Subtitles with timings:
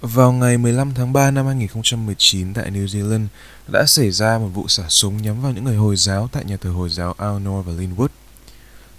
[0.00, 3.26] Vào ngày 15 tháng 3 năm 2019 tại New Zealand,
[3.72, 6.56] đã xảy ra một vụ xả súng nhắm vào những người Hồi giáo tại nhà
[6.56, 8.08] thờ Hồi giáo Al-Noor và Linwood.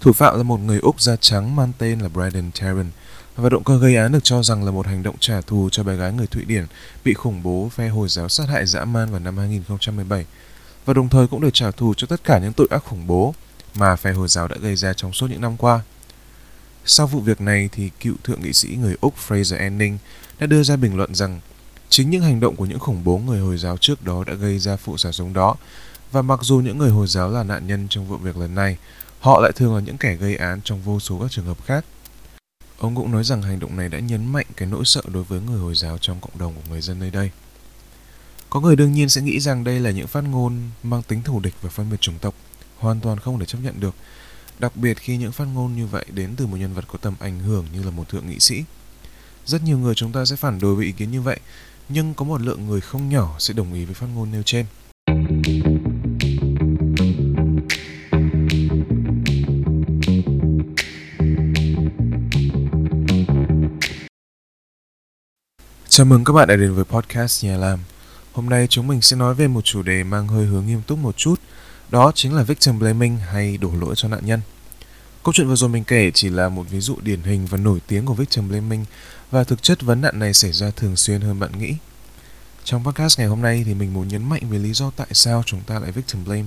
[0.00, 2.90] Thủ phạm là một người Úc da trắng mang tên là Brandon Tarrant
[3.36, 5.82] và động cơ gây án được cho rằng là một hành động trả thù cho
[5.82, 6.66] bé gái người Thụy Điển
[7.04, 10.26] bị khủng bố phe Hồi giáo sát hại dã man vào năm 2017
[10.84, 13.34] và đồng thời cũng để trả thù cho tất cả những tội ác khủng bố
[13.74, 15.80] mà phe Hồi giáo đã gây ra trong suốt những năm qua.
[16.84, 19.98] Sau vụ việc này thì cựu thượng nghị sĩ người Úc Fraser Anning
[20.38, 21.40] đã đưa ra bình luận rằng
[21.88, 24.58] chính những hành động của những khủng bố người Hồi giáo trước đó đã gây
[24.58, 25.56] ra vụ xả súng đó
[26.12, 28.76] và mặc dù những người Hồi giáo là nạn nhân trong vụ việc lần này,
[29.20, 31.84] họ lại thường là những kẻ gây án trong vô số các trường hợp khác.
[32.78, 35.40] Ông cũng nói rằng hành động này đã nhấn mạnh cái nỗi sợ đối với
[35.40, 37.30] người Hồi giáo trong cộng đồng của người dân nơi đây.
[38.50, 41.40] Có người đương nhiên sẽ nghĩ rằng đây là những phát ngôn mang tính thù
[41.40, 42.34] địch và phân biệt chủng tộc,
[42.78, 43.94] hoàn toàn không thể chấp nhận được,
[44.62, 47.14] đặc biệt khi những phát ngôn như vậy đến từ một nhân vật có tầm
[47.20, 48.64] ảnh hưởng như là một thượng nghị sĩ.
[49.46, 51.40] Rất nhiều người chúng ta sẽ phản đối với ý kiến như vậy,
[51.88, 54.66] nhưng có một lượng người không nhỏ sẽ đồng ý với phát ngôn nêu trên.
[65.88, 67.78] Chào mừng các bạn đã đến với podcast Nhà Làm.
[68.32, 70.98] Hôm nay chúng mình sẽ nói về một chủ đề mang hơi hướng nghiêm túc
[70.98, 71.40] một chút,
[71.90, 74.40] đó chính là victim blaming hay đổ lỗi cho nạn nhân.
[75.24, 77.80] Câu chuyện vừa rồi mình kể chỉ là một ví dụ điển hình và nổi
[77.86, 78.84] tiếng của victim blaming
[79.30, 81.74] và thực chất vấn nạn này xảy ra thường xuyên hơn bạn nghĩ.
[82.64, 85.42] Trong podcast ngày hôm nay thì mình muốn nhấn mạnh về lý do tại sao
[85.46, 86.46] chúng ta lại victim blame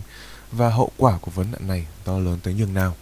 [0.51, 2.95] và hậu quả của vấn nạn này to lớn tới nhường nào.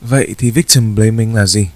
[0.00, 1.68] Vậy thì victim blaming là gì?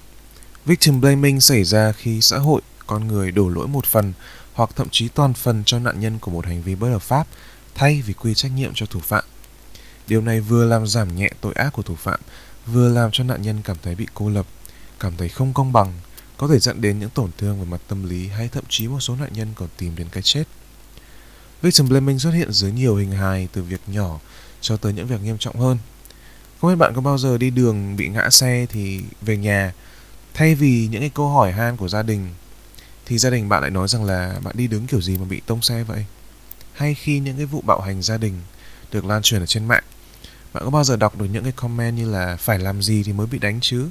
[0.65, 4.13] Victim blaming xảy ra khi xã hội, con người đổ lỗi một phần
[4.53, 7.27] hoặc thậm chí toàn phần cho nạn nhân của một hành vi bất hợp pháp
[7.75, 9.25] thay vì quy trách nhiệm cho thủ phạm.
[10.07, 12.21] Điều này vừa làm giảm nhẹ tội ác của thủ phạm,
[12.67, 14.47] vừa làm cho nạn nhân cảm thấy bị cô lập,
[15.01, 15.93] cảm thấy không công bằng
[16.37, 19.01] có thể dẫn đến những tổn thương về mặt tâm lý hay thậm chí một
[19.01, 20.45] số nạn nhân còn tìm đến cái chết.
[21.63, 24.21] Victim blaming xuất hiện dưới nhiều hình hài từ việc nhỏ
[24.61, 25.79] cho tới những việc nghiêm trọng hơn.
[26.61, 29.73] Không biết bạn có bao giờ đi đường bị ngã xe thì về nhà
[30.35, 32.29] thay vì những cái câu hỏi han của gia đình
[33.07, 35.41] thì gia đình bạn lại nói rằng là bạn đi đứng kiểu gì mà bị
[35.47, 36.05] tông xe vậy?
[36.73, 38.35] Hay khi những cái vụ bạo hành gia đình
[38.93, 39.85] được lan truyền ở trên mạng,
[40.53, 43.13] bạn có bao giờ đọc được những cái comment như là phải làm gì thì
[43.13, 43.89] mới bị đánh chứ?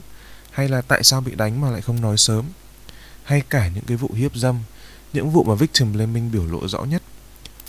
[0.52, 2.46] hay là tại sao bị đánh mà lại không nói sớm?
[3.24, 4.60] hay cả những cái vụ hiếp dâm,
[5.14, 7.02] những vụ mà victim blaming biểu lộ rõ nhất.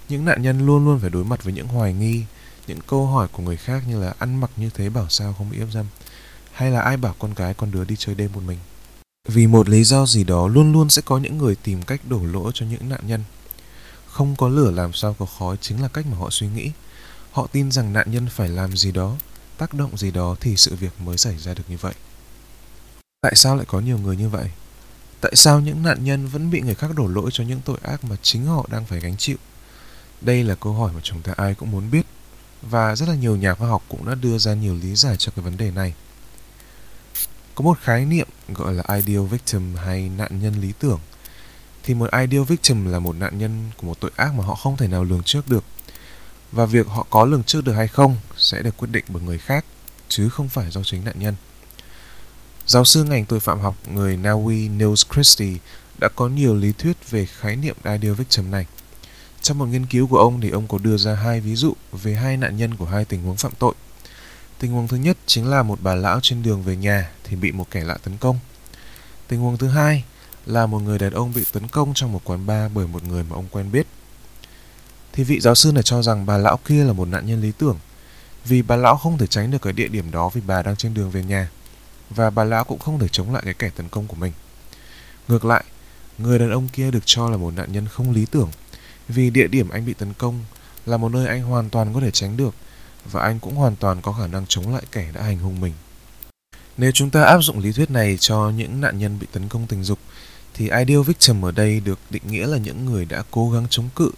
[0.08, 2.24] Những nạn nhân luôn luôn phải đối mặt với những hoài nghi,
[2.66, 5.50] những câu hỏi của người khác như là ăn mặc như thế bảo sao không
[5.50, 5.86] bị hiếp dâm?
[6.52, 8.58] hay là ai bảo con gái con đứa đi chơi đêm một mình?
[9.28, 12.20] Vì một lý do gì đó luôn luôn sẽ có những người tìm cách đổ
[12.32, 13.24] lỗi cho những nạn nhân.
[14.06, 16.70] Không có lửa làm sao có khói chính là cách mà họ suy nghĩ
[17.32, 19.16] họ tin rằng nạn nhân phải làm gì đó,
[19.58, 21.94] tác động gì đó thì sự việc mới xảy ra được như vậy.
[23.20, 24.50] Tại sao lại có nhiều người như vậy?
[25.20, 28.04] Tại sao những nạn nhân vẫn bị người khác đổ lỗi cho những tội ác
[28.04, 29.36] mà chính họ đang phải gánh chịu?
[30.20, 32.06] Đây là câu hỏi mà chúng ta ai cũng muốn biết,
[32.62, 35.32] và rất là nhiều nhà khoa học cũng đã đưa ra nhiều lý giải cho
[35.36, 35.94] cái vấn đề này.
[37.54, 41.00] Có một khái niệm gọi là ideal victim hay nạn nhân lý tưởng.
[41.82, 44.76] Thì một ideal victim là một nạn nhân của một tội ác mà họ không
[44.76, 45.64] thể nào lường trước được
[46.52, 49.38] và việc họ có lường trước được hay không sẽ được quyết định bởi người
[49.38, 49.64] khác,
[50.08, 51.34] chứ không phải do chính nạn nhân
[52.70, 55.58] Giáo sư ngành tội phạm học người Na Uy Nils Christie
[55.98, 58.66] đã có nhiều lý thuyết về khái niệm ideal victim này.
[59.42, 62.14] Trong một nghiên cứu của ông thì ông có đưa ra hai ví dụ về
[62.14, 63.74] hai nạn nhân của hai tình huống phạm tội.
[64.58, 67.52] Tình huống thứ nhất chính là một bà lão trên đường về nhà thì bị
[67.52, 68.38] một kẻ lạ tấn công.
[69.28, 70.04] Tình huống thứ hai
[70.46, 73.24] là một người đàn ông bị tấn công trong một quán bar bởi một người
[73.24, 73.86] mà ông quen biết.
[75.12, 77.52] Thì vị giáo sư này cho rằng bà lão kia là một nạn nhân lý
[77.58, 77.78] tưởng
[78.44, 80.94] vì bà lão không thể tránh được cái địa điểm đó vì bà đang trên
[80.94, 81.50] đường về nhà
[82.10, 84.32] và bà lão cũng không thể chống lại cái kẻ tấn công của mình.
[85.28, 85.64] Ngược lại,
[86.18, 88.50] người đàn ông kia được cho là một nạn nhân không lý tưởng
[89.08, 90.44] vì địa điểm anh bị tấn công
[90.86, 92.54] là một nơi anh hoàn toàn có thể tránh được
[93.10, 95.72] và anh cũng hoàn toàn có khả năng chống lại kẻ đã hành hung mình.
[96.76, 99.66] Nếu chúng ta áp dụng lý thuyết này cho những nạn nhân bị tấn công
[99.66, 99.98] tình dục
[100.54, 103.88] thì ideal victim ở đây được định nghĩa là những người đã cố gắng chống
[103.96, 104.10] cự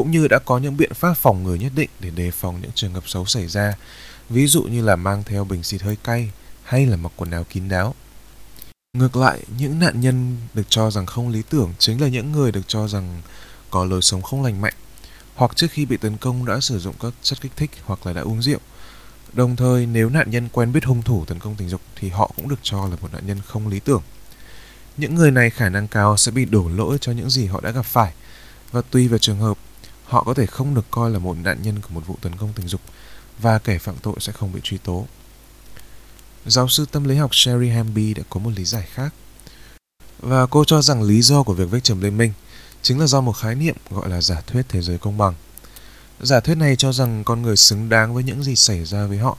[0.00, 2.70] cũng như đã có những biện pháp phòng ngừa nhất định để đề phòng những
[2.74, 3.74] trường hợp xấu xảy ra,
[4.28, 6.30] ví dụ như là mang theo bình xịt hơi cay
[6.62, 7.94] hay là mặc quần áo kín đáo.
[8.98, 12.52] Ngược lại, những nạn nhân được cho rằng không lý tưởng chính là những người
[12.52, 13.22] được cho rằng
[13.70, 14.74] có lối sống không lành mạnh
[15.34, 18.12] hoặc trước khi bị tấn công đã sử dụng các chất kích thích hoặc là
[18.12, 18.58] đã uống rượu.
[19.32, 22.32] Đồng thời, nếu nạn nhân quen biết hung thủ tấn công tình dục thì họ
[22.36, 24.02] cũng được cho là một nạn nhân không lý tưởng.
[24.96, 27.70] Những người này khả năng cao sẽ bị đổ lỗi cho những gì họ đã
[27.70, 28.12] gặp phải
[28.72, 29.58] và tùy vào trường hợp,
[30.10, 32.52] họ có thể không được coi là một nạn nhân của một vụ tấn công
[32.52, 32.80] tình dục
[33.38, 35.06] và kẻ phạm tội sẽ không bị truy tố.
[36.46, 39.14] Giáo sư tâm lý học Sherry Hamby đã có một lý giải khác.
[40.18, 42.32] Và cô cho rằng lý do của việc victim blaming
[42.82, 45.34] chính là do một khái niệm gọi là giả thuyết thế giới công bằng.
[46.20, 49.18] Giả thuyết này cho rằng con người xứng đáng với những gì xảy ra với
[49.18, 49.36] họ,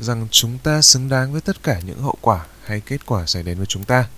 [0.00, 3.42] rằng chúng ta xứng đáng với tất cả những hậu quả hay kết quả xảy
[3.42, 4.08] đến với chúng ta.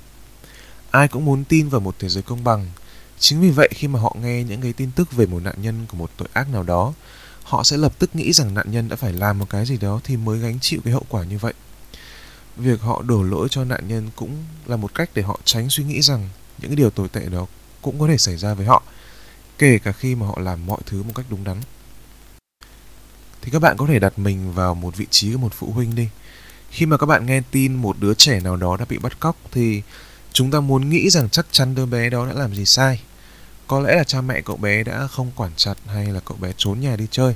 [0.91, 2.71] Ai cũng muốn tin vào một thế giới công bằng.
[3.19, 5.87] Chính vì vậy khi mà họ nghe những cái tin tức về một nạn nhân
[5.89, 6.93] của một tội ác nào đó,
[7.43, 10.01] họ sẽ lập tức nghĩ rằng nạn nhân đã phải làm một cái gì đó
[10.05, 11.55] thì mới gánh chịu cái hậu quả như vậy.
[12.57, 15.85] Việc họ đổ lỗi cho nạn nhân cũng là một cách để họ tránh suy
[15.85, 16.29] nghĩ rằng
[16.59, 17.47] những cái điều tồi tệ đó
[17.83, 18.83] cũng có thể xảy ra với họ,
[19.59, 21.57] kể cả khi mà họ làm mọi thứ một cách đúng đắn.
[23.43, 25.95] Thì các bạn có thể đặt mình vào một vị trí của một phụ huynh
[25.95, 26.09] đi.
[26.71, 29.37] Khi mà các bạn nghe tin một đứa trẻ nào đó đã bị bắt cóc
[29.53, 29.83] thì
[30.33, 33.01] chúng ta muốn nghĩ rằng chắc chắn đứa bé đó đã làm gì sai
[33.67, 36.53] có lẽ là cha mẹ cậu bé đã không quản chặt hay là cậu bé
[36.57, 37.35] trốn nhà đi chơi.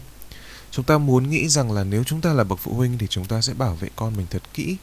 [0.70, 3.24] Chúng ta muốn nghĩ rằng là nếu chúng ta là bậc phụ huynh thì chúng
[3.24, 4.76] ta sẽ bảo vệ con mình thật kỹ.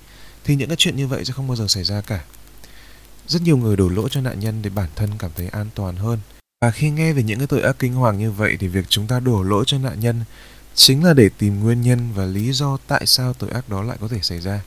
[0.43, 2.23] Thì những cái chuyện như vậy sẽ không bao giờ xảy ra cả.
[3.27, 5.95] Rất nhiều người đổ lỗi cho nạn nhân để bản thân cảm thấy an toàn
[5.95, 6.19] hơn.
[6.61, 9.07] Và khi nghe về những cái tội ác kinh hoàng như vậy thì việc chúng
[9.07, 10.23] ta đổ lỗi cho nạn nhân
[10.75, 13.97] chính là để tìm nguyên nhân và lý do tại sao tội ác đó lại
[14.01, 14.61] có thể xảy ra.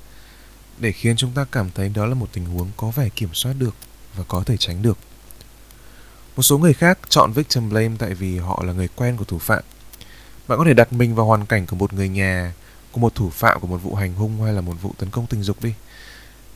[0.79, 3.53] Để khiến chúng ta cảm thấy đó là một tình huống có vẻ kiểm soát
[3.59, 3.75] được
[4.17, 4.99] và có thể tránh được
[6.41, 9.39] một số người khác chọn victim blame tại vì họ là người quen của thủ
[9.39, 9.63] phạm.
[10.49, 12.53] Bạn có thể đặt mình vào hoàn cảnh của một người nhà,
[12.93, 15.27] của một thủ phạm của một vụ hành hung hay là một vụ tấn công
[15.27, 15.75] tình dục đi.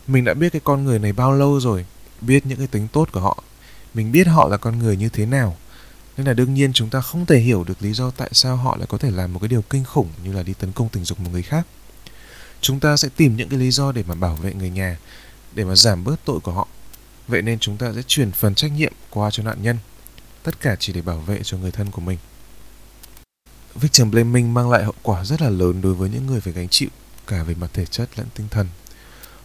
[0.07, 1.87] Mình đã biết cái con người này bao lâu rồi,
[2.21, 3.43] biết những cái tính tốt của họ.
[3.95, 5.57] Mình biết họ là con người như thế nào.
[6.17, 8.77] Nên là đương nhiên chúng ta không thể hiểu được lý do tại sao họ
[8.77, 11.05] lại có thể làm một cái điều kinh khủng như là đi tấn công tình
[11.05, 11.67] dục một người khác.
[12.61, 14.99] Chúng ta sẽ tìm những cái lý do để mà bảo vệ người nhà,
[15.55, 16.69] để mà giảm bớt tội của họ
[17.29, 19.79] Vậy nên chúng ta sẽ chuyển phần trách nhiệm qua cho nạn nhân,
[20.43, 22.19] tất cả chỉ để bảo vệ cho người thân của mình.
[23.75, 26.69] Victim blaming mang lại hậu quả rất là lớn đối với những người phải gánh
[26.69, 26.89] chịu,
[27.27, 28.67] cả về mặt thể chất lẫn tinh thần.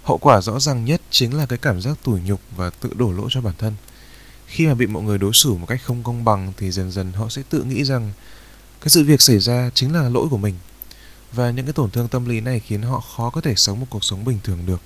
[0.03, 3.11] Hậu quả rõ ràng nhất chính là cái cảm giác tủi nhục và tự đổ
[3.11, 3.73] lỗi cho bản thân.
[4.47, 7.13] Khi mà bị mọi người đối xử một cách không công bằng thì dần dần
[7.13, 8.11] họ sẽ tự nghĩ rằng
[8.81, 10.55] cái sự việc xảy ra chính là lỗi của mình.
[11.31, 13.85] Và những cái tổn thương tâm lý này khiến họ khó có thể sống một
[13.89, 14.81] cuộc sống bình thường được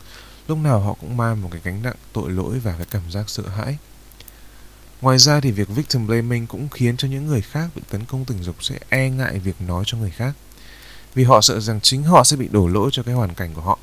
[0.47, 3.29] lúc nào họ cũng mang một cái gánh nặng tội lỗi và cái cảm giác
[3.29, 3.77] sợ hãi.
[5.01, 8.25] Ngoài ra thì việc victim blaming cũng khiến cho những người khác bị tấn công
[8.25, 10.33] tình dục sẽ e ngại việc nói cho người khác.
[11.15, 13.61] Vì họ sợ rằng chính họ sẽ bị đổ lỗi cho cái hoàn cảnh của
[13.61, 13.79] họ.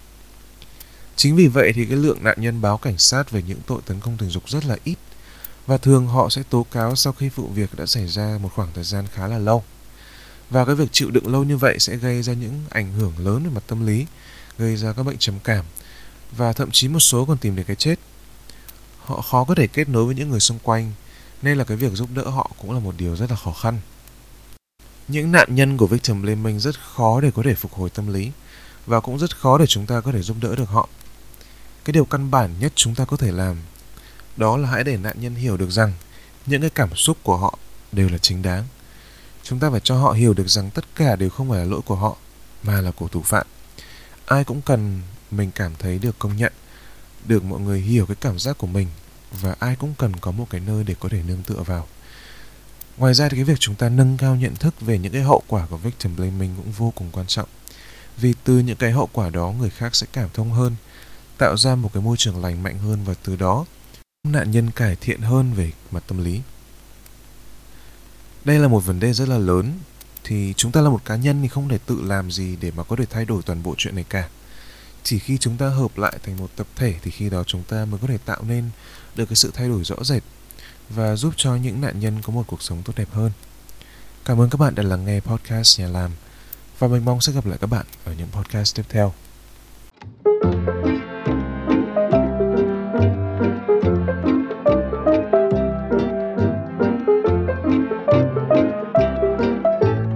[1.16, 4.00] Chính vì vậy thì cái lượng nạn nhân báo cảnh sát về những tội tấn
[4.00, 4.96] công tình dục rất là ít
[5.66, 8.68] và thường họ sẽ tố cáo sau khi vụ việc đã xảy ra một khoảng
[8.74, 9.64] thời gian khá là lâu.
[10.50, 13.44] Và cái việc chịu đựng lâu như vậy sẽ gây ra những ảnh hưởng lớn
[13.44, 14.06] về mặt tâm lý,
[14.58, 15.64] gây ra các bệnh trầm cảm,
[16.36, 17.94] và thậm chí một số còn tìm đến cái chết.
[19.04, 20.92] Họ khó có thể kết nối với những người xung quanh,
[21.42, 23.80] nên là cái việc giúp đỡ họ cũng là một điều rất là khó khăn.
[25.08, 28.30] Những nạn nhân của victim blaming rất khó để có thể phục hồi tâm lý
[28.86, 30.88] và cũng rất khó để chúng ta có thể giúp đỡ được họ.
[31.84, 33.56] Cái điều căn bản nhất chúng ta có thể làm
[34.36, 35.92] đó là hãy để nạn nhân hiểu được rằng
[36.46, 37.58] những cái cảm xúc của họ
[37.92, 38.64] đều là chính đáng.
[39.42, 41.80] Chúng ta phải cho họ hiểu được rằng tất cả đều không phải là lỗi
[41.84, 42.16] của họ
[42.62, 43.46] mà là của thủ phạm.
[44.26, 46.52] Ai cũng cần mình cảm thấy được công nhận,
[47.26, 48.88] được mọi người hiểu cái cảm giác của mình
[49.30, 51.86] và ai cũng cần có một cái nơi để có thể nương tựa vào.
[52.96, 55.42] Ngoài ra thì cái việc chúng ta nâng cao nhận thức về những cái hậu
[55.46, 57.48] quả của victim blaming cũng vô cùng quan trọng,
[58.16, 60.76] vì từ những cái hậu quả đó người khác sẽ cảm thông hơn,
[61.38, 63.66] tạo ra một cái môi trường lành mạnh hơn và từ đó
[64.28, 66.40] nạn nhân cải thiện hơn về mặt tâm lý.
[68.44, 69.78] Đây là một vấn đề rất là lớn,
[70.24, 72.82] thì chúng ta là một cá nhân thì không thể tự làm gì để mà
[72.82, 74.28] có thể thay đổi toàn bộ chuyện này cả
[75.02, 77.84] chỉ khi chúng ta hợp lại thành một tập thể thì khi đó chúng ta
[77.84, 78.70] mới có thể tạo nên
[79.14, 80.22] được cái sự thay đổi rõ rệt
[80.88, 83.30] và giúp cho những nạn nhân có một cuộc sống tốt đẹp hơn.
[84.24, 86.10] Cảm ơn các bạn đã lắng nghe podcast nhà làm
[86.78, 89.14] và mình mong sẽ gặp lại các bạn ở những podcast tiếp theo.